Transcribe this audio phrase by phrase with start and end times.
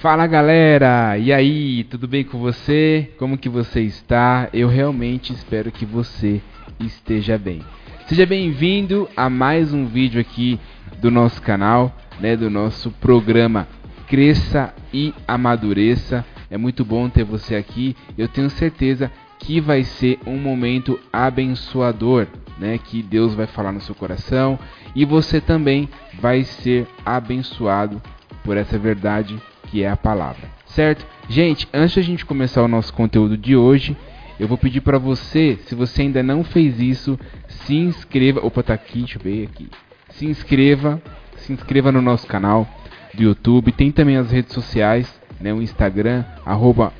[0.00, 3.12] Fala galera, e aí, tudo bem com você?
[3.18, 4.48] Como que você está?
[4.50, 6.40] Eu realmente espero que você
[6.80, 7.60] esteja bem.
[8.06, 10.58] Seja bem-vindo a mais um vídeo aqui
[11.02, 13.68] do nosso canal, né, do nosso programa
[14.08, 16.24] Cresça e Amadureça.
[16.50, 17.94] É muito bom ter você aqui.
[18.16, 22.26] Eu tenho certeza que vai ser um momento abençoador,
[22.58, 24.58] né, que Deus vai falar no seu coração
[24.96, 28.00] e você também vai ser abençoado
[28.42, 29.38] por essa verdade
[29.70, 31.06] que é a palavra, certo?
[31.28, 33.96] Gente, antes de a gente começar o nosso conteúdo de hoje,
[34.38, 38.44] eu vou pedir para você, se você ainda não fez isso, se inscreva.
[38.44, 39.68] Opa, tá aqui, deixa eu ver aqui.
[40.08, 41.00] Se inscreva,
[41.36, 42.68] se inscreva no nosso canal
[43.14, 43.70] do YouTube.
[43.70, 46.92] Tem também as redes sociais, né, o Instagram, arroba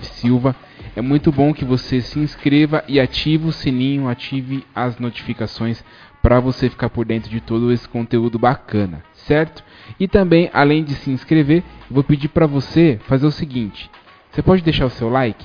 [0.00, 0.54] Silva.
[0.94, 5.82] É muito bom que você se inscreva e ative o sininho, ative as notificações
[6.24, 9.62] para você ficar por dentro de todo esse conteúdo bacana, certo?
[10.00, 13.90] E também, além de se inscrever, vou pedir para você fazer o seguinte:
[14.30, 15.44] você pode deixar o seu like?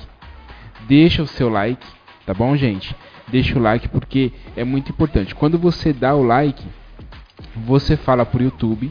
[0.88, 1.86] Deixa o seu like,
[2.24, 2.96] tá bom, gente?
[3.28, 5.34] Deixa o like porque é muito importante.
[5.34, 6.64] Quando você dá o like,
[7.54, 8.90] você fala para o YouTube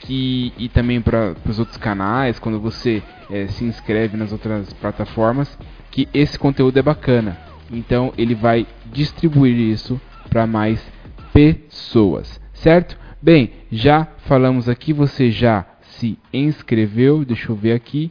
[0.00, 5.58] que, e também para os outros canais, quando você é, se inscreve nas outras plataformas,
[5.90, 7.38] que esse conteúdo é bacana.
[7.70, 10.84] Então ele vai distribuir isso para mais
[11.32, 12.98] pessoas, certo?
[13.20, 18.10] Bem, já falamos aqui, você já se inscreveu, deixa eu ver aqui.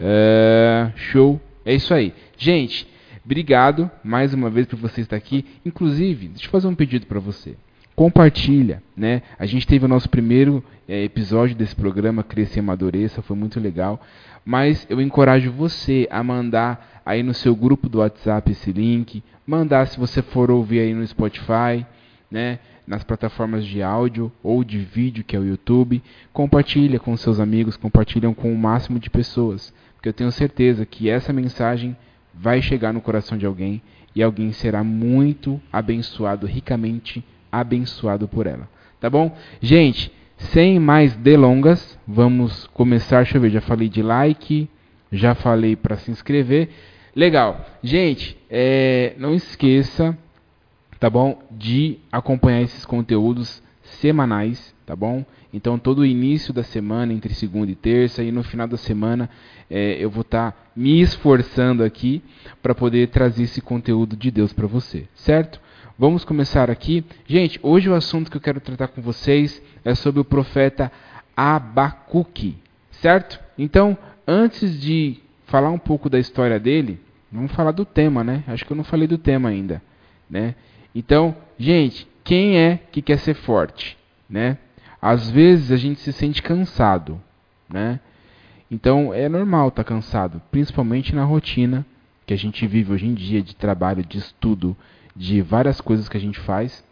[0.00, 2.12] Uh, show, é isso aí.
[2.36, 2.86] Gente,
[3.24, 5.44] obrigado mais uma vez por você estar aqui.
[5.64, 7.54] Inclusive, deixa eu fazer um pedido para você.
[7.94, 9.22] Compartilha, né?
[9.38, 13.58] A gente teve o nosso primeiro é, episódio desse programa Crescer e Amadureça, foi muito
[13.58, 14.00] legal.
[14.44, 19.86] Mas eu encorajo você a mandar aí no seu grupo do WhatsApp esse link, mandar
[19.86, 21.86] se você for ouvir aí no Spotify,
[22.30, 26.02] né, nas plataformas de áudio ou de vídeo, que é o YouTube.
[26.32, 31.08] Compartilha com seus amigos, compartilham com o máximo de pessoas, porque eu tenho certeza que
[31.08, 31.96] essa mensagem
[32.34, 33.82] vai chegar no coração de alguém
[34.14, 38.68] e alguém será muito abençoado, ricamente abençoado por ela.
[39.00, 39.36] Tá bom?
[39.60, 43.18] Gente, sem mais delongas, vamos começar.
[43.18, 44.68] Deixa eu ver, já falei de like,
[45.12, 46.70] já falei para se inscrever.
[47.14, 47.64] Legal.
[47.82, 50.16] Gente, é, não esqueça
[50.98, 51.42] tá bom?
[51.50, 55.24] De acompanhar esses conteúdos semanais, tá bom?
[55.52, 59.30] Então, todo o início da semana, entre segunda e terça, e no final da semana,
[59.70, 62.22] é, eu vou estar tá me esforçando aqui
[62.62, 65.60] para poder trazer esse conteúdo de Deus para você, certo?
[65.98, 67.04] Vamos começar aqui.
[67.26, 70.92] Gente, hoje o assunto que eu quero tratar com vocês é sobre o profeta
[71.34, 72.58] Abacuque,
[72.90, 73.40] certo?
[73.56, 73.96] Então,
[74.26, 77.00] antes de falar um pouco da história dele,
[77.32, 78.44] vamos falar do tema, né?
[78.46, 79.80] Acho que eu não falei do tema ainda,
[80.28, 80.54] né?
[80.98, 84.56] Então, gente, quem é que quer ser forte, né?
[85.00, 87.20] Às vezes a gente se sente cansado,
[87.68, 88.00] né?
[88.70, 91.84] Então é normal estar tá cansado, principalmente na rotina
[92.24, 94.74] que a gente vive hoje em dia de trabalho, de estudo,
[95.14, 96.82] de várias coisas que a gente faz.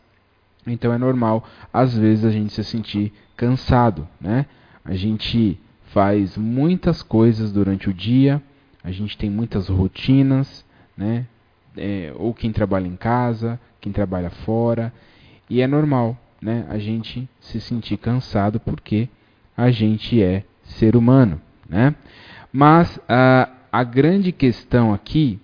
[0.66, 1.42] Então é normal
[1.72, 4.44] às vezes a gente se sentir cansado, né?
[4.84, 8.42] A gente faz muitas coisas durante o dia,
[8.82, 10.62] a gente tem muitas rotinas,
[10.94, 11.24] né?
[11.76, 14.92] É, ou quem trabalha em casa, quem trabalha fora.
[15.48, 16.66] E é normal, né?
[16.68, 19.08] A gente se sentir cansado porque
[19.56, 21.94] a gente é ser humano, né?
[22.52, 25.40] Mas a, a grande questão aqui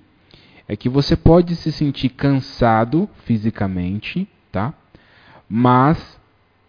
[0.68, 4.72] é que você pode se sentir cansado fisicamente, tá?
[5.48, 6.20] Mas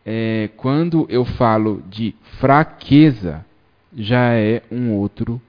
[0.05, 3.45] é, quando eu falo de fraqueza,
[3.93, 5.41] já é um outro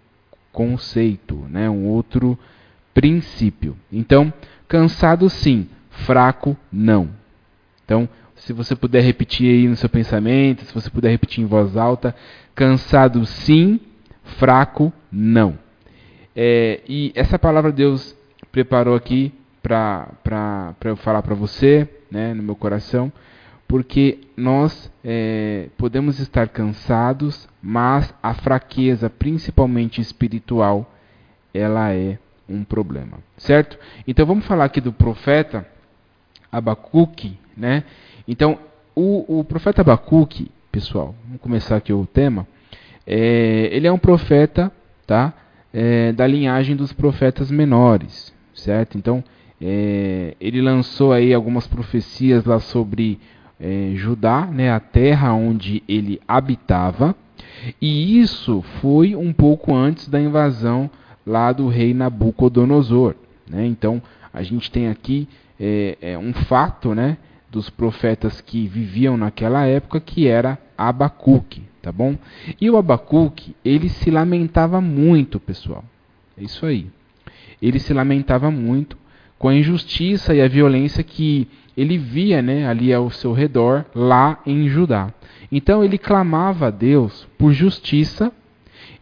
[0.53, 1.71] conceito, né?
[1.71, 2.39] um outro
[2.95, 3.77] princípio.
[3.91, 4.33] Então,
[4.69, 7.11] cansado sim, fraco não.
[7.85, 11.77] Então, se você puder repetir aí no seu pensamento, se você puder repetir em voz
[11.77, 12.15] alta,
[12.55, 13.81] cansado sim,
[14.37, 15.59] fraco não.
[16.35, 18.17] É, e essa palavra Deus
[18.51, 23.13] preparou aqui para eu falar para você, né, no meu coração,
[23.69, 30.93] porque nós é, podemos estar cansados, mas a fraqueza, principalmente espiritual,
[31.55, 32.19] ela é
[32.49, 33.79] um problema, certo?
[34.07, 35.67] Então vamos falar aqui do profeta
[36.51, 37.85] Abacuque, né?
[38.29, 38.59] Então,
[38.95, 42.47] o, o profeta Abacuque, pessoal, vamos começar aqui o tema.
[43.07, 44.71] É, ele é um profeta,
[45.07, 45.33] tá?
[45.73, 48.99] É, da linhagem dos profetas menores, certo?
[48.99, 49.25] Então,
[49.61, 53.19] é, ele lançou aí algumas profecias lá sobre
[53.59, 54.71] é, Judá, né?
[54.71, 57.17] A terra onde ele habitava.
[57.81, 60.91] E isso foi um pouco antes da invasão
[61.27, 63.15] lá do rei Nabucodonosor.
[63.49, 63.67] Né?
[63.67, 64.03] Então,
[64.33, 65.29] a gente tem aqui
[65.59, 67.19] é, é um fato né,
[67.51, 71.63] dos profetas que viviam naquela época, que era Abacuque.
[71.81, 72.17] tá bom?
[72.61, 75.85] E o Abacuque, ele se lamentava muito, pessoal.
[76.37, 76.87] É isso aí.
[77.61, 78.97] Ele se lamentava muito
[79.39, 84.41] com a injustiça e a violência que ele via né, ali ao seu redor, lá
[84.47, 85.13] em Judá.
[85.51, 88.33] Então ele clamava a Deus por justiça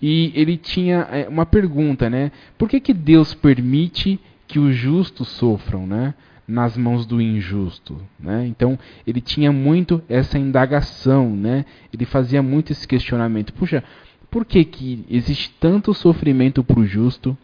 [0.00, 2.32] e ele tinha é, uma pergunta, né?
[2.56, 6.14] Por que, que Deus permite que os justos sofram, né?
[6.50, 8.44] nas mãos do injusto, né?
[8.46, 8.76] Então
[9.06, 11.64] ele tinha muito essa indagação, né?
[11.94, 13.52] Ele fazia muito esse questionamento.
[13.52, 13.84] Puxa,
[14.30, 17.38] por que que existe tanto sofrimento para o justo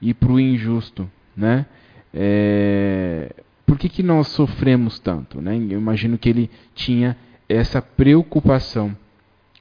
[0.00, 1.66] e para o injusto, né?
[2.12, 3.32] É...
[3.64, 5.56] Por que que nós sofremos tanto, né?
[5.56, 7.16] Eu imagino que ele tinha
[7.48, 8.94] essa preocupação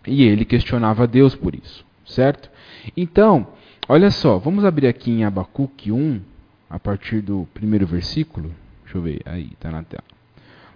[0.08, 2.50] e ele questionava Deus por isso, certo?
[2.96, 3.48] Então,
[3.88, 6.22] olha só, vamos abrir aqui em Abacuque 1,
[6.70, 8.52] a partir do primeiro versículo.
[8.84, 10.04] Deixa eu ver, aí, está na tela.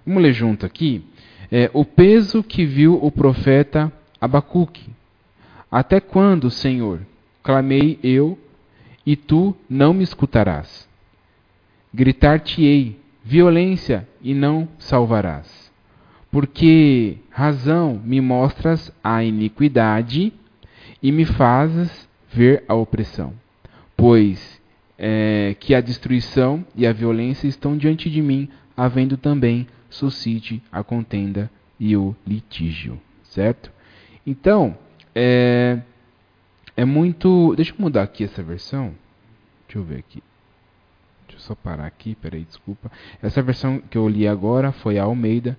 [0.06, 1.06] Vamos ler junto aqui.
[1.52, 4.90] É, o peso que viu o profeta Abacuque.
[5.72, 7.02] Até quando, Senhor,
[7.44, 8.38] clamei eu,
[9.06, 10.88] e tu não me escutarás?
[11.94, 15.72] Gritar-te-ei, violência, e não salvarás.
[16.32, 20.34] Porque razão me mostras a iniquidade,
[21.02, 23.34] e me fazes ver a opressão.
[23.96, 24.62] Pois
[24.98, 30.84] é, que a destruição e a violência estão diante de mim, havendo também suscite a
[30.84, 31.50] contenda
[31.80, 33.72] e o litígio, certo?
[34.26, 34.78] Então,
[35.14, 35.80] é,
[36.76, 37.54] é muito.
[37.56, 38.94] Deixa eu mudar aqui essa versão.
[39.68, 40.22] Deixa eu ver aqui.
[41.28, 42.92] Deixa eu só parar aqui, peraí, desculpa.
[43.22, 45.58] Essa versão que eu li agora foi a Almeida.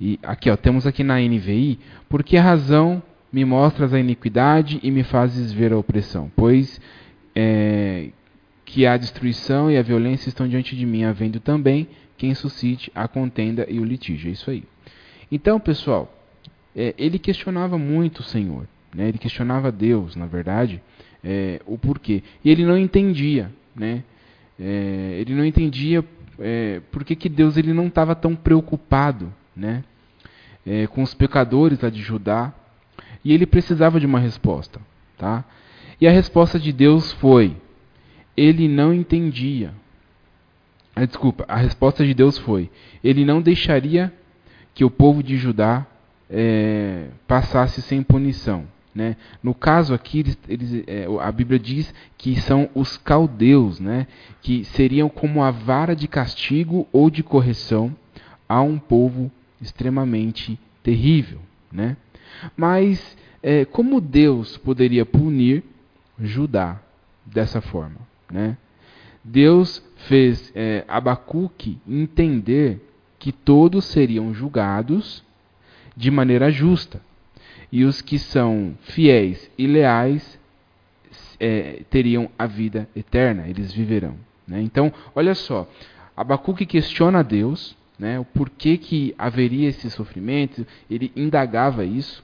[0.00, 3.02] E aqui, ó, temos aqui na NVI, porque a razão
[3.36, 6.80] me mostras a iniquidade e me fazes ver a opressão, pois
[7.34, 8.08] é,
[8.64, 11.86] que a destruição e a violência estão diante de mim, havendo também
[12.16, 14.30] quem suscite a contenda e o litígio.
[14.30, 14.64] É isso aí.
[15.30, 16.10] Então, pessoal,
[16.74, 18.66] é, ele questionava muito o Senhor.
[18.94, 19.06] Né?
[19.10, 20.80] Ele questionava Deus, na verdade,
[21.22, 22.22] é, o porquê.
[22.42, 23.52] E ele não entendia.
[23.74, 24.02] Né?
[24.58, 26.02] É, ele não entendia
[26.38, 29.84] é, por que, que Deus ele não estava tão preocupado né?
[30.64, 32.54] É, com os pecadores lá de Judá.
[33.26, 34.80] E ele precisava de uma resposta.
[35.18, 35.44] Tá?
[36.00, 37.56] E a resposta de Deus foi:
[38.36, 39.74] ele não entendia.
[40.94, 42.70] Ah, desculpa, a resposta de Deus foi:
[43.02, 44.14] ele não deixaria
[44.72, 45.84] que o povo de Judá
[46.30, 48.64] é, passasse sem punição.
[48.94, 49.16] Né?
[49.42, 54.06] No caso aqui, eles, eles, é, a Bíblia diz que são os caldeus, né?
[54.40, 57.92] que seriam como a vara de castigo ou de correção
[58.48, 61.40] a um povo extremamente terrível.
[61.72, 61.96] Né?
[62.56, 65.62] Mas é, como Deus poderia punir
[66.18, 66.80] Judá
[67.24, 67.98] dessa forma?
[68.30, 68.56] Né?
[69.22, 72.80] Deus fez é, Abacuque entender
[73.18, 75.24] que todos seriam julgados
[75.96, 77.00] de maneira justa.
[77.72, 80.38] E os que são fiéis e leais
[81.40, 84.16] é, teriam a vida eterna, eles viverão.
[84.46, 84.62] Né?
[84.62, 85.68] Então, olha só,
[86.16, 92.22] Abacuque questiona a Deus, né, o porquê que haveria esse sofrimento, ele indagava isso,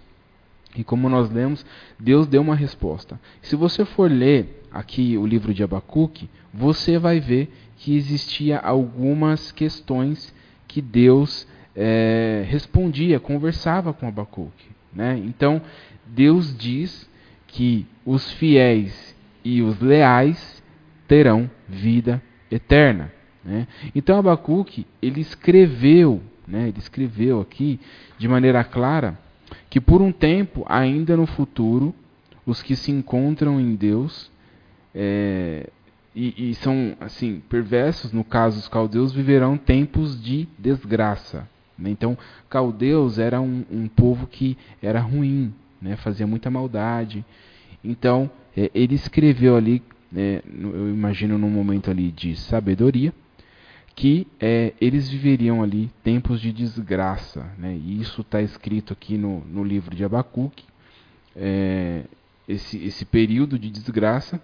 [0.76, 1.64] e como nós lemos,
[1.98, 3.20] Deus deu uma resposta.
[3.41, 9.52] Se você for ler aqui o livro de Abacuque, você vai ver que existia algumas
[9.52, 10.34] questões
[10.67, 14.70] que Deus é, respondia, conversava com Abacuque.
[14.94, 15.20] Né?
[15.24, 15.60] Então,
[16.06, 17.08] Deus diz
[17.46, 19.14] que os fiéis
[19.44, 20.62] e os leais
[21.06, 23.12] terão vida eterna.
[23.44, 23.67] Né?
[23.94, 27.79] Então, Abacuque, ele escreveu, né, ele escreveu aqui
[28.19, 29.19] de maneira clara
[29.72, 31.94] que por um tempo, ainda no futuro,
[32.44, 34.31] os que se encontram em Deus
[34.94, 35.70] é,
[36.14, 41.48] e, e, são assim perversos, no caso os caldeus, viverão tempos de desgraça.
[41.79, 41.88] Né?
[41.88, 42.19] Então,
[42.50, 45.96] caldeus era um, um, povo que era ruim, né?
[45.96, 47.24] fazia muita maldade.
[47.82, 53.14] Então, é, ele escreveu ali, né, eu imagino num momento ali de sabedoria,
[53.94, 57.46] que é, eles viveriam ali tempos de desgraça.
[57.58, 57.75] Né?
[57.75, 60.65] E isso está escrito aqui no, no, livro de Abacuque,
[61.37, 62.05] é,
[62.49, 64.41] esse, esse período de desgraça,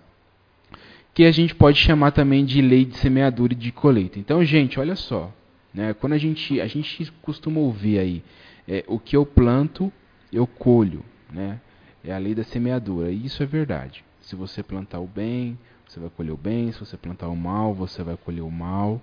[1.14, 4.18] que a gente pode chamar também de lei de semeadura e de colheita.
[4.18, 5.32] Então, gente, olha só,
[5.74, 5.92] né?
[5.94, 8.22] quando a gente, a gente costuma ouvir aí,
[8.66, 9.92] é, o que eu planto,
[10.32, 11.04] eu colho.
[11.32, 11.60] Né?
[12.04, 14.04] É a lei da semeadura, e isso é verdade.
[14.20, 17.74] Se você plantar o bem, você vai colher o bem, se você plantar o mal,
[17.74, 19.02] você vai colher o mal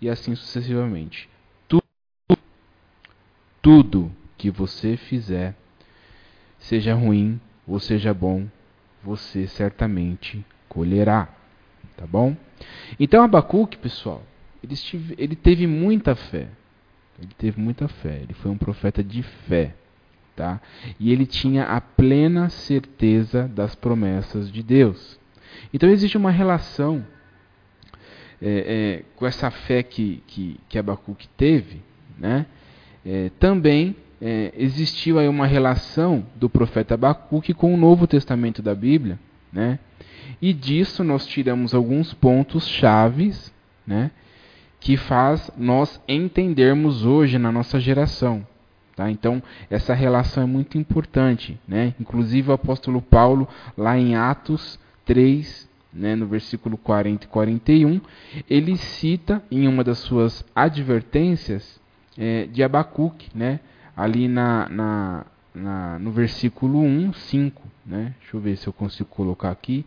[0.00, 1.28] e assim sucessivamente.
[1.68, 1.82] Tudo,
[3.62, 5.56] tudo que você fizer,
[6.58, 8.46] seja ruim ou seja bom,
[9.02, 11.28] você certamente colherá.
[11.96, 12.36] Tá bom?
[13.00, 14.22] Então Abacuque, pessoal,
[14.62, 14.74] ele,
[15.16, 16.48] ele teve muita fé.
[17.18, 18.20] Ele teve muita fé.
[18.22, 19.74] Ele foi um profeta de fé.
[20.34, 20.60] Tá?
[21.00, 25.18] E ele tinha a plena certeza das promessas de Deus.
[25.72, 27.04] Então existe uma relação
[28.40, 31.82] é, é, com essa fé que, que, que Abacuque teve,
[32.18, 32.46] né?
[33.04, 38.74] É, também é, existiu aí uma relação do profeta Abacuque com o Novo Testamento da
[38.74, 39.18] Bíblia,
[39.52, 39.78] né?
[40.40, 43.52] E disso nós tiramos alguns pontos chaves,
[43.86, 44.10] né?
[44.80, 48.46] Que faz nós entendermos hoje na nossa geração.
[48.94, 49.10] Tá?
[49.10, 51.60] Então, essa relação é muito importante.
[51.68, 51.94] Né?
[52.00, 58.00] Inclusive, o apóstolo Paulo, lá em Atos 3, né, no versículo 40 e 41,
[58.48, 61.80] ele cita em uma das suas advertências
[62.18, 63.60] é, de Abacuque, né,
[63.96, 67.62] ali na, na, na, no versículo 1, 5.
[67.84, 68.14] Né?
[68.20, 69.86] Deixa eu ver se eu consigo colocar aqui.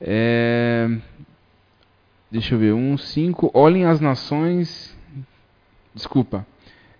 [0.00, 0.88] É,
[2.30, 3.50] deixa eu ver, 1, 5.
[3.54, 4.96] Olhem as nações.
[5.94, 6.46] Desculpa.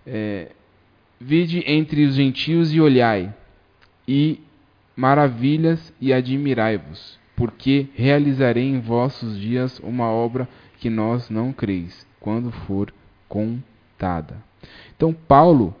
[0.05, 0.51] É,
[1.25, 3.33] Vide entre os gentios e olhai,
[4.05, 4.41] e
[4.93, 10.47] maravilhas e admirai-vos, porque realizarei em vossos dias uma obra
[10.79, 12.93] que nós não creis, quando for
[13.27, 14.37] contada.
[14.95, 15.75] Então Paulo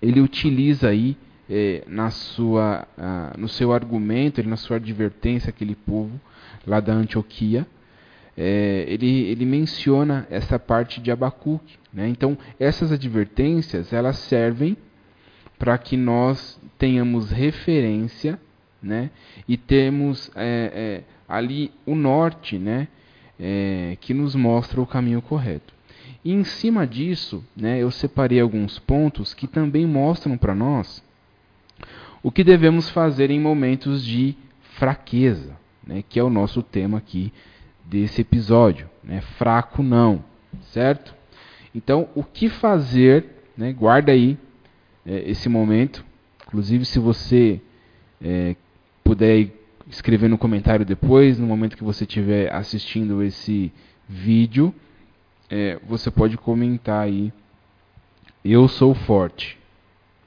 [0.00, 1.16] ele utiliza aí
[1.48, 6.18] eh, na sua, ah, no seu argumento, ele, na sua advertência aquele povo
[6.66, 7.66] lá da Antioquia,
[8.36, 11.78] é, ele, ele menciona essa parte de Abacuque.
[11.92, 12.08] Né?
[12.08, 14.76] Então, essas advertências elas servem
[15.58, 18.40] para que nós tenhamos referência
[18.82, 19.10] né?
[19.46, 22.88] e temos é, é, ali o norte né?
[23.38, 25.72] É, que nos mostra o caminho correto.
[26.22, 31.02] E em cima disso, né, eu separei alguns pontos que também mostram para nós
[32.22, 34.36] o que devemos fazer em momentos de
[34.76, 35.56] fraqueza,
[35.86, 37.32] né, que é o nosso tema aqui
[37.84, 38.88] desse episódio.
[39.02, 39.20] Né?
[39.38, 40.22] Fraco não,
[40.64, 41.14] certo?
[41.74, 43.24] Então, o que fazer?
[43.56, 43.72] Né?
[43.72, 44.36] Guarda aí
[45.06, 46.04] é, esse momento.
[46.46, 47.60] Inclusive, se você
[48.20, 48.54] é,
[49.02, 49.48] puder
[49.88, 53.72] escrever no comentário depois, no momento que você estiver assistindo esse
[54.08, 54.74] vídeo,
[55.48, 57.32] é, você pode comentar aí.
[58.44, 59.58] Eu sou forte.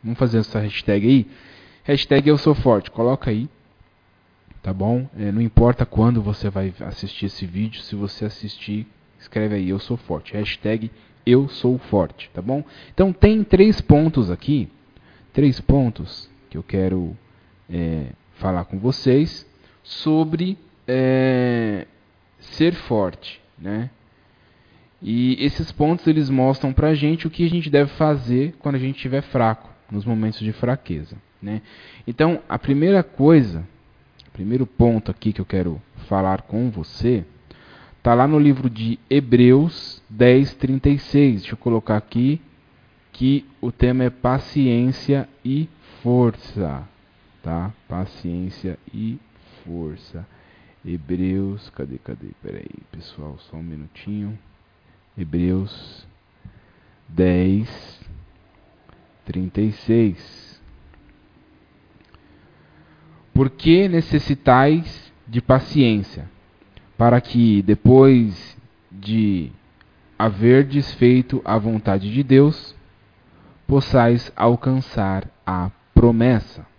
[0.03, 1.27] Vamos fazer essa hashtag aí?
[1.83, 2.91] Hashtag eu sou forte.
[2.91, 3.49] Coloca aí
[4.63, 5.05] tá bom?
[5.17, 8.87] É, não importa quando você vai assistir esse vídeo, se você assistir,
[9.19, 10.89] escreve aí, eu sou forte, hashtag
[11.25, 12.63] eu sou forte, tá bom?
[12.93, 14.69] Então tem três pontos aqui,
[15.33, 17.15] três pontos que eu quero
[17.69, 19.45] é, falar com vocês
[19.83, 21.87] sobre é,
[22.39, 23.89] ser forte, né?
[25.01, 28.79] E esses pontos eles mostram pra gente o que a gente deve fazer quando a
[28.79, 31.61] gente estiver fraco, nos momentos de fraqueza, né?
[32.07, 33.65] Então, a primeira coisa
[34.33, 37.23] primeiro ponto aqui que eu quero falar com você
[37.99, 41.41] está lá no livro de Hebreus 10, 36.
[41.41, 42.41] Deixa eu colocar aqui
[43.13, 45.69] que o tema é paciência e
[46.01, 46.83] força.
[47.43, 47.73] Tá?
[47.87, 49.19] Paciência e
[49.63, 50.25] força.
[50.85, 52.29] Hebreus, cadê, cadê?
[52.41, 54.39] Peraí, pessoal, só um minutinho.
[55.17, 56.07] Hebreus
[57.09, 58.01] 10,
[59.25, 60.61] 36.
[63.33, 66.29] Porque necessitais de paciência,
[66.97, 68.57] para que, depois
[68.91, 69.51] de
[70.17, 72.75] haverdes feito a vontade de Deus,
[73.67, 76.72] possais alcançar a promessa.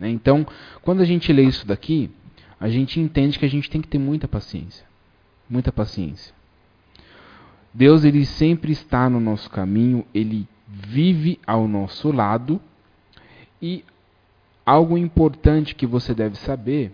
[0.00, 0.08] Né?
[0.08, 0.46] Então,
[0.80, 2.10] quando a gente lê isso daqui,
[2.58, 4.86] a gente entende que a gente tem que ter muita paciência.
[5.48, 6.34] Muita paciência.
[7.72, 12.60] Deus ele sempre está no nosso caminho, ele vive ao nosso lado
[13.60, 13.84] e
[14.64, 16.92] algo importante que você deve saber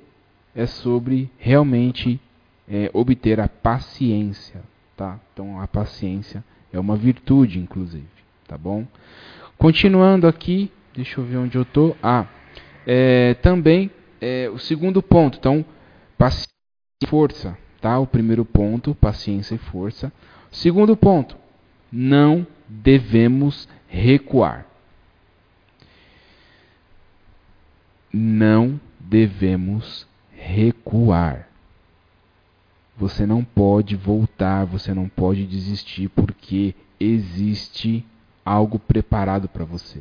[0.54, 2.20] é sobre realmente
[2.68, 4.62] é, obter a paciência,
[4.96, 5.20] tá?
[5.32, 8.06] Então a paciência é uma virtude, inclusive,
[8.48, 8.86] tá bom?
[9.58, 11.96] Continuando aqui, deixa eu ver onde eu estou.
[12.02, 12.26] Ah,
[12.86, 13.90] é, também
[14.20, 15.64] é, o segundo ponto, então
[16.16, 16.46] paciência
[17.02, 17.98] e força, tá?
[17.98, 20.12] O primeiro ponto, paciência e força.
[20.50, 21.36] Segundo ponto,
[21.92, 24.66] não devemos recuar.
[28.16, 31.48] não devemos recuar.
[32.96, 38.04] Você não pode voltar, você não pode desistir, porque existe
[38.42, 40.00] algo preparado para você.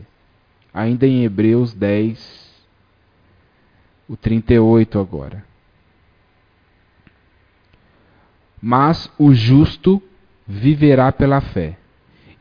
[0.73, 2.44] Ainda em Hebreus 10,
[4.07, 5.45] o 38 agora.
[8.61, 10.01] Mas o justo
[10.47, 11.77] viverá pela fé.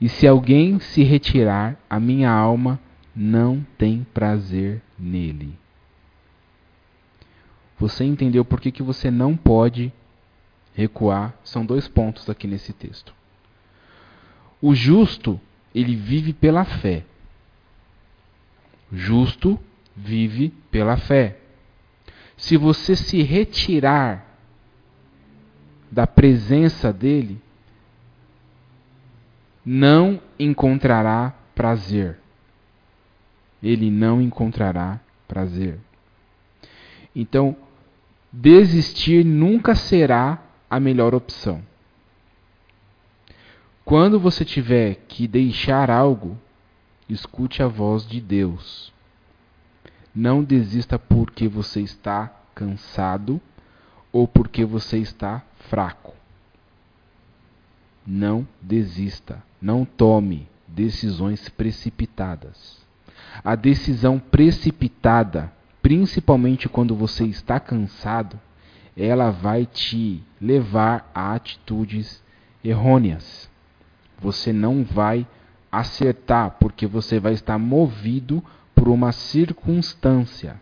[0.00, 2.78] E se alguém se retirar, a minha alma
[3.14, 5.58] não tem prazer nele.
[7.78, 9.92] Você entendeu por que, que você não pode
[10.74, 11.34] recuar?
[11.44, 13.14] São dois pontos aqui nesse texto.
[14.60, 15.40] O justo,
[15.74, 17.04] ele vive pela fé.
[18.92, 19.58] justo
[19.96, 21.38] vive pela fé.
[22.36, 24.26] Se você se retirar
[25.90, 27.40] da presença dele,
[29.64, 32.18] não encontrará prazer.
[33.62, 35.78] Ele não encontrará prazer.
[37.14, 37.56] Então,
[38.32, 41.62] desistir nunca será a melhor opção.
[43.84, 46.38] Quando você tiver que deixar algo,
[47.08, 48.93] escute a voz de Deus.
[50.14, 53.40] Não desista porque você está cansado
[54.12, 56.14] ou porque você está fraco.
[58.06, 62.78] Não desista, não tome decisões precipitadas.
[63.42, 65.52] A decisão precipitada,
[65.82, 68.38] principalmente quando você está cansado,
[68.96, 72.22] ela vai te levar a atitudes
[72.62, 73.50] errôneas.
[74.20, 75.26] Você não vai
[75.72, 78.42] acertar, porque você vai estar movido
[78.74, 80.60] por uma circunstância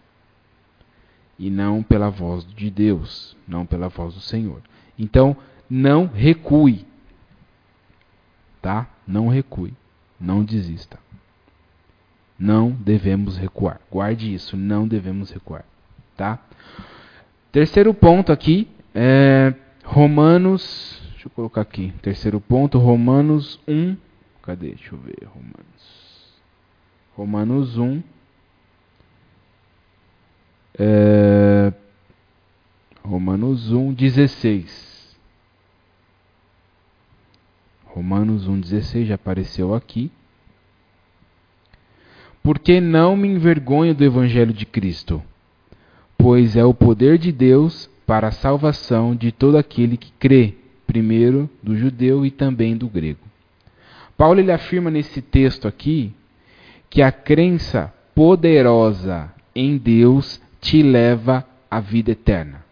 [1.39, 4.63] e não pela voz de Deus, não pela voz do Senhor.
[4.99, 5.37] Então,
[5.69, 6.87] não recue.
[8.61, 8.89] Tá?
[9.07, 9.75] Não recue.
[10.21, 10.99] Não desista.
[12.39, 13.81] Não devemos recuar.
[13.91, 15.65] Guarde isso, não devemos recuar,
[16.17, 16.41] tá?
[17.53, 19.55] Terceiro ponto aqui é
[19.85, 21.93] Romanos, deixa eu colocar aqui.
[22.03, 23.97] Terceiro ponto, Romanos 1.
[24.43, 24.71] Cadê?
[24.71, 26.02] Deixa eu ver, Romanos.
[27.15, 28.03] Romanos 1
[30.79, 31.73] é,
[33.05, 35.17] Romanos 1, 16.
[37.85, 40.11] Romanos 1, 16 já apareceu aqui.
[42.43, 45.23] Porque não me envergonho do Evangelho de Cristo,
[46.19, 50.55] pois é o poder de Deus para a salvação de todo aquele que crê,
[50.87, 53.21] primeiro do judeu e também do grego.
[54.17, 56.13] Paulo ele afirma nesse texto aqui
[56.93, 62.63] que a crença poderosa em Deus te leva à vida eterna.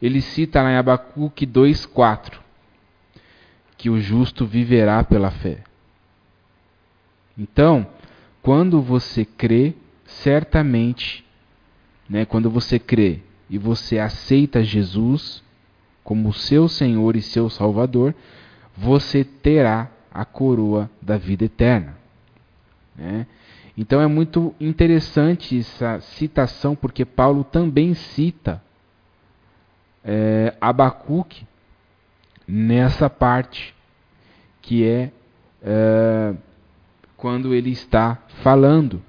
[0.00, 2.40] Ele cita lá em Abacuque 2,4
[3.78, 5.64] que o justo viverá pela fé.
[7.38, 7.86] Então,
[8.42, 9.72] quando você crê,
[10.04, 11.24] certamente,
[12.06, 15.42] né, quando você crê e você aceita Jesus
[16.04, 18.14] como seu Senhor e seu Salvador,
[18.76, 21.96] você terá a coroa da vida eterna.
[22.96, 23.24] Né?
[23.76, 28.60] Então é muito interessante essa citação, porque Paulo também cita
[30.04, 31.46] é, Abacuque
[32.48, 33.72] nessa parte,
[34.60, 35.12] que é,
[35.62, 36.34] é
[37.16, 39.00] quando ele está falando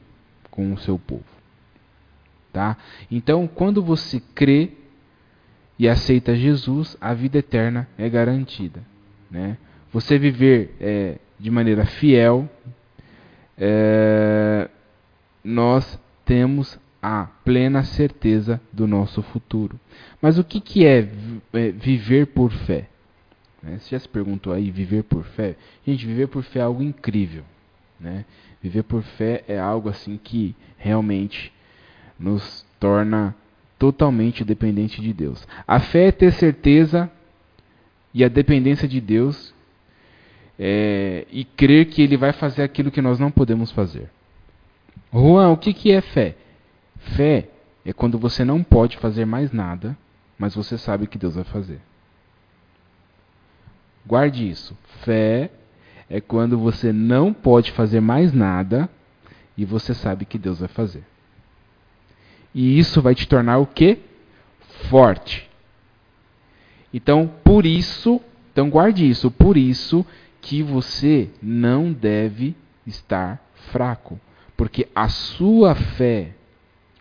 [0.52, 1.24] com o seu povo.
[2.54, 2.78] Tá?
[3.10, 4.74] Então, quando você crê
[5.78, 8.82] e aceita Jesus, a vida eterna é garantida.
[9.32, 9.58] Né?
[9.91, 12.49] Você viver é, de maneira fiel,
[13.58, 14.69] é,
[15.43, 19.80] nós temos a plena certeza do nosso futuro.
[20.21, 21.10] Mas o que, que é,
[21.54, 22.88] é viver por fé?
[23.63, 23.80] Né?
[23.80, 25.56] Você já se perguntou aí, viver por fé?
[25.86, 27.43] Gente, viver por fé é algo incrível.
[27.99, 28.25] Né?
[28.62, 31.52] Viver por fé é algo assim que realmente
[32.19, 33.36] nos torna
[33.78, 35.47] totalmente dependente de Deus.
[35.65, 37.10] A fé é ter certeza
[38.13, 39.54] e a dependência de Deus
[40.60, 44.12] é, e crer que Ele vai fazer aquilo que nós não podemos fazer.
[45.13, 46.36] Juan, o que, que é fé?
[47.15, 47.48] Fé
[47.86, 49.98] é quando você não pode fazer mais nada,
[50.38, 51.80] mas você sabe que Deus vai fazer.
[54.06, 54.78] Guarde isso.
[55.04, 55.50] Fé
[56.10, 58.89] é quando você não pode fazer mais nada
[59.58, 61.04] e você sabe que Deus vai fazer.
[62.54, 64.00] E isso vai te tornar o quê?
[64.89, 65.50] Forte.
[66.93, 68.19] Então, por isso,
[68.52, 70.06] então guarde isso, por isso
[70.41, 74.19] que você não deve estar fraco,
[74.56, 76.34] porque a sua fé,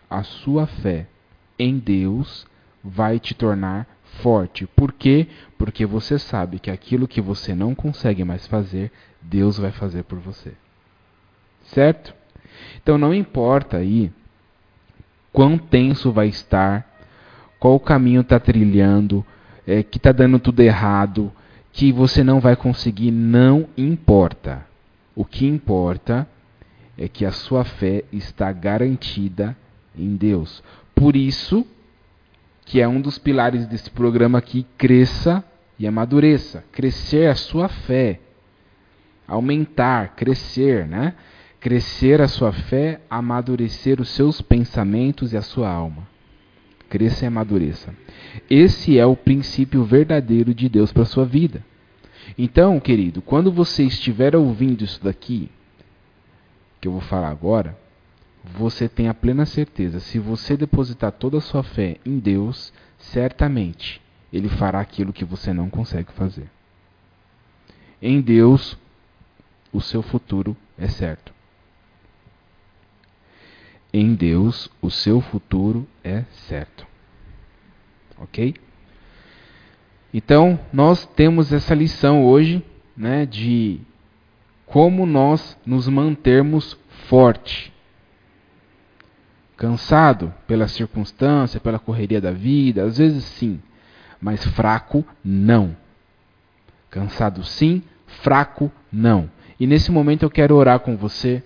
[0.09, 1.07] a sua fé
[1.57, 2.45] em Deus
[2.83, 3.87] vai te tornar
[4.21, 4.65] forte.
[4.67, 5.27] Por quê?
[5.57, 10.19] Porque você sabe que aquilo que você não consegue mais fazer, Deus vai fazer por
[10.19, 10.53] você.
[11.65, 12.13] Certo?
[12.81, 14.11] Então não importa aí
[15.31, 16.87] quão tenso vai estar,
[17.59, 19.25] qual caminho está trilhando,
[19.67, 21.31] é, que está dando tudo errado,
[21.71, 24.65] que você não vai conseguir, não importa.
[25.15, 26.27] O que importa
[26.97, 29.55] é que a sua fé está garantida
[29.97, 30.63] em Deus.
[30.93, 31.65] Por isso,
[32.65, 35.43] que é um dos pilares desse programa aqui, cresça
[35.77, 36.63] e amadureça.
[36.71, 38.19] Crescer a sua fé.
[39.27, 41.15] Aumentar, crescer, né?
[41.59, 46.07] Crescer a sua fé, amadurecer os seus pensamentos e a sua alma.
[46.89, 47.93] Cresça e amadureça.
[48.49, 51.63] Esse é o princípio verdadeiro de Deus para a sua vida.
[52.37, 55.49] Então, querido, quando você estiver ouvindo isso daqui,
[56.81, 57.77] que eu vou falar agora,
[58.43, 64.01] você tem a plena certeza, se você depositar toda a sua fé em Deus, certamente
[64.31, 66.49] Ele fará aquilo que você não consegue fazer.
[68.01, 68.77] Em Deus,
[69.73, 71.38] o seu futuro é certo.
[73.91, 76.85] Em Deus, o seu futuro é certo.
[78.17, 78.53] Ok?
[80.13, 82.63] Então, nós temos essa lição hoje,
[82.95, 83.79] né, de
[84.65, 87.73] como nós nos mantermos forte.
[89.57, 93.59] Cansado pela circunstância, pela correria da vida, às vezes sim,
[94.21, 95.75] mas fraco não.
[96.89, 97.83] Cansado sim,
[98.21, 99.29] fraco não.
[99.59, 101.43] E nesse momento eu quero orar com você,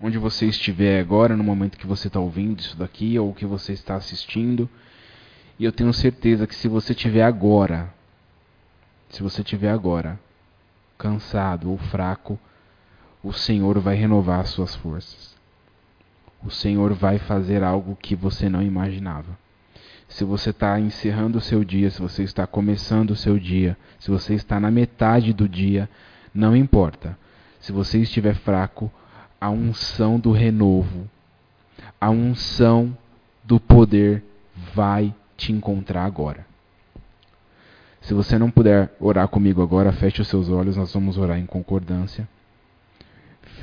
[0.00, 3.72] onde você estiver agora, no momento que você está ouvindo isso daqui ou que você
[3.72, 4.68] está assistindo.
[5.58, 7.92] E eu tenho certeza que se você tiver agora,
[9.08, 10.18] se você tiver agora
[10.98, 12.38] cansado ou fraco,
[13.22, 15.34] o Senhor vai renovar as suas forças.
[16.44, 19.38] O Senhor vai fazer algo que você não imaginava.
[20.08, 24.10] Se você está encerrando o seu dia, se você está começando o seu dia, se
[24.10, 25.88] você está na metade do dia,
[26.32, 27.18] não importa.
[27.58, 28.92] Se você estiver fraco,
[29.40, 31.08] a unção do renovo,
[32.00, 32.96] a unção
[33.44, 34.24] do poder
[34.74, 36.46] vai te encontrar agora.
[38.00, 41.46] Se você não puder orar comigo agora, feche os seus olhos, nós vamos orar em
[41.46, 42.28] concordância.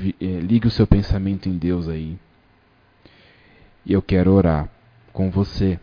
[0.01, 2.17] Eh, ligue o seu pensamento em Deus aí.
[3.85, 4.69] E eu quero orar
[5.13, 5.79] com você.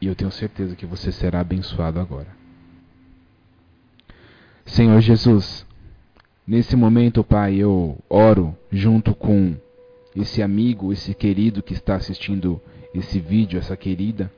[0.00, 2.28] E eu tenho certeza que você será abençoado agora.
[4.66, 5.66] Senhor Jesus,
[6.46, 9.54] nesse momento, Pai, eu oro junto com
[10.14, 12.60] esse amigo, esse querido que está assistindo
[12.94, 14.30] esse vídeo, essa querida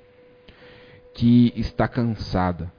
[1.12, 2.72] que está cansada,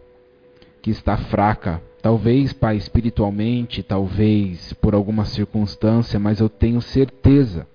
[0.81, 7.67] que está fraca, talvez, Pai, espiritualmente, talvez por alguma circunstância, mas eu tenho certeza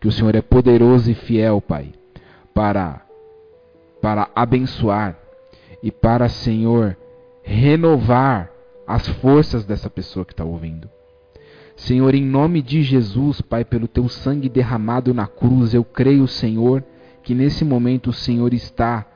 [0.00, 1.92] que o Senhor é poderoso e fiel, Pai,
[2.52, 3.02] para
[4.00, 5.18] para abençoar
[5.82, 6.94] e para, Senhor,
[7.42, 8.50] renovar
[8.86, 10.88] as forças dessa pessoa que está ouvindo.
[11.76, 16.84] Senhor, em nome de Jesus, Pai, pelo teu sangue derramado na cruz, eu creio, Senhor,
[17.22, 19.06] que nesse momento o Senhor está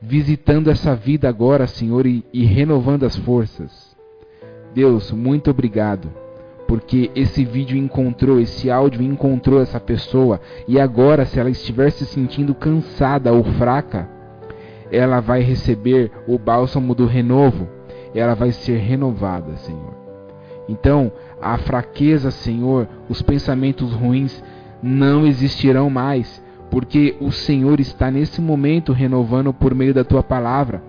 [0.00, 3.94] visitando essa vida agora, Senhor, e, e renovando as forças.
[4.74, 6.10] Deus, muito obrigado,
[6.66, 12.06] porque esse vídeo encontrou, esse áudio encontrou essa pessoa, e agora, se ela estiver se
[12.06, 14.08] sentindo cansada ou fraca,
[14.90, 17.75] ela vai receber o bálsamo do renovo,
[18.18, 19.94] ela vai ser renovada, Senhor.
[20.68, 24.42] Então, a fraqueza, Senhor, os pensamentos ruins
[24.82, 30.82] não existirão mais, porque o Senhor está nesse momento renovando por meio da tua palavra.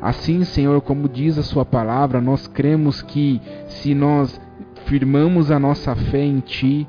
[0.00, 4.38] Assim, Senhor, como diz a sua palavra, nós cremos que se nós
[4.84, 6.86] firmamos a nossa fé em ti,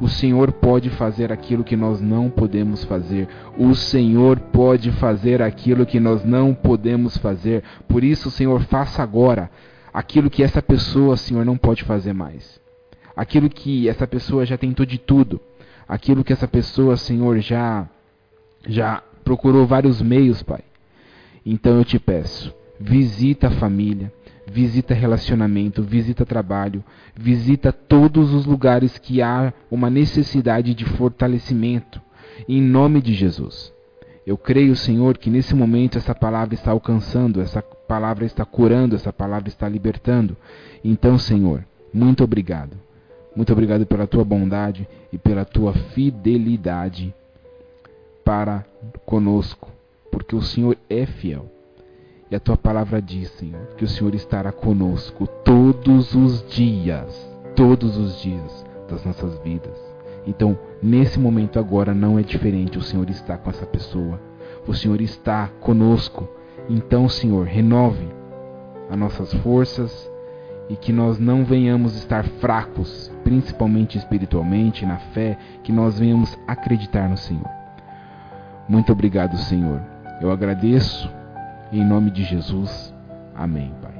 [0.00, 3.28] o Senhor pode fazer aquilo que nós não podemos fazer.
[3.56, 7.64] O Senhor pode fazer aquilo que nós não podemos fazer.
[7.88, 9.50] Por isso, Senhor, faça agora
[9.92, 12.60] aquilo que essa pessoa, Senhor, não pode fazer mais.
[13.16, 15.40] Aquilo que essa pessoa já tentou de tudo
[15.88, 17.88] aquilo que essa pessoa, Senhor, já
[18.66, 20.60] já procurou vários meios, Pai.
[21.46, 24.12] Então eu te peço, visita a família,
[24.50, 26.82] visita relacionamento, visita trabalho,
[27.14, 32.00] visita todos os lugares que há uma necessidade de fortalecimento,
[32.48, 33.72] em nome de Jesus.
[34.26, 39.12] Eu creio, Senhor, que nesse momento essa palavra está alcançando, essa palavra está curando, essa
[39.12, 40.36] palavra está libertando.
[40.84, 42.76] Então, Senhor, muito obrigado.
[43.34, 47.14] Muito obrigado pela tua bondade e pela tua fidelidade
[48.24, 48.66] para
[49.06, 49.70] conosco,
[50.10, 51.50] porque o Senhor é fiel.
[52.30, 57.96] E a tua palavra diz, Senhor, que o Senhor estará conosco todos os dias, todos
[57.96, 59.76] os dias das nossas vidas.
[60.26, 64.20] Então, nesse momento agora não é diferente, o Senhor está com essa pessoa.
[64.66, 66.28] O Senhor está conosco.
[66.68, 68.08] Então, Senhor, renove
[68.90, 70.10] as nossas forças,
[70.68, 77.08] e que nós não venhamos estar fracos, principalmente espiritualmente, na fé, que nós venhamos acreditar
[77.08, 77.48] no Senhor.
[78.68, 79.80] Muito obrigado, Senhor.
[80.20, 81.10] Eu agradeço
[81.72, 82.94] em nome de Jesus.
[83.34, 83.94] Amém, Pai.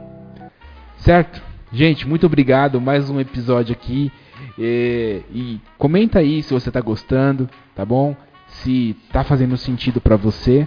[0.98, 1.42] Certo?
[1.72, 2.80] Gente, muito obrigado.
[2.80, 4.10] Mais um episódio aqui.
[4.58, 8.16] E, e comenta aí se você está gostando, tá bom?
[8.48, 10.66] Se está fazendo sentido para você.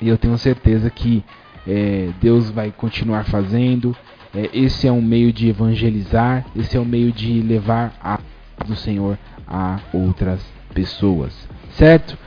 [0.00, 1.24] E eu tenho certeza que
[1.66, 3.96] é, Deus vai continuar fazendo
[4.34, 8.18] é, esse é um meio de evangelizar, esse é um meio de levar a
[8.66, 10.40] do Senhor a outras
[10.72, 11.32] pessoas,
[11.70, 12.18] certo?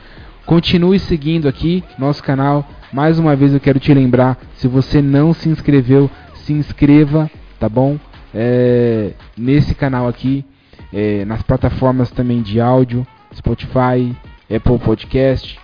[0.46, 2.66] Continue seguindo aqui nosso canal.
[2.92, 7.68] Mais uma vez eu quero te lembrar, se você não se inscreveu, se inscreva, tá
[7.68, 7.98] bom?
[8.34, 10.44] É, nesse canal aqui.
[10.92, 14.16] é, nas plataformas também de áudio, Spotify,
[14.54, 15.58] Apple Podcast.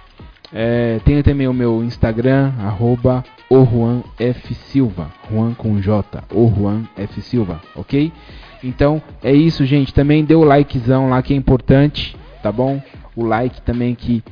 [0.52, 6.52] É, tem também o meu Instagram, arroba o Juan F Silva, Juan com J, o
[6.54, 8.12] Juan F Silva, ok?
[8.62, 9.92] Então é isso, gente.
[9.92, 12.80] Também dê o likezão lá que é importante, tá bom?
[13.16, 14.22] O like também que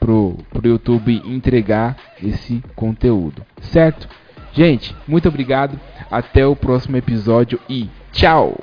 [0.00, 4.08] pro, pro YouTube entregar esse conteúdo, certo?
[4.52, 5.78] Gente, muito obrigado.
[6.10, 8.58] Até o próximo episódio e tchau!